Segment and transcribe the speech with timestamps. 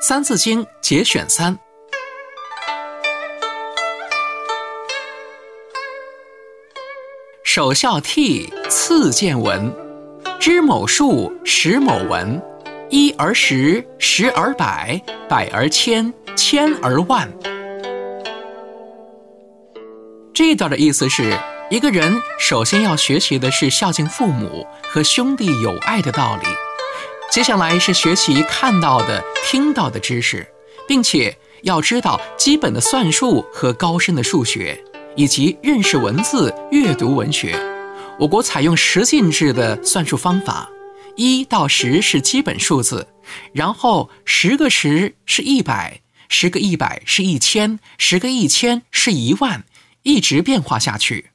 [0.00, 1.58] 三字经》节选三：
[7.42, 9.74] 首孝悌，次见闻，
[10.38, 12.40] 知某数，识某文。
[12.90, 17.28] 一而十，十而百，百而千，千而万。
[20.32, 21.36] 这一段的意思是，
[21.70, 26.46] 一个人首先要学习的是孝敬父母和兄弟友爱的道理，
[27.38, 30.44] 接下来是学习看到的、听到的知识，
[30.88, 34.76] 并且要知道基本的算术和高深的数学，
[35.14, 37.56] 以及认识文字、阅读文学。
[38.18, 40.68] 我国采用十进制的算术方法。
[41.14, 43.06] 一到十是基本数字，
[43.52, 49.64] 然后十个十是一百，十个一百是一千，十个一千是一万，
[50.02, 51.30] 一直变化下去。